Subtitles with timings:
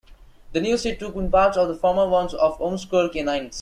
[0.53, 3.59] The new seat took in parts of the former ones of Ormskirk and Ince.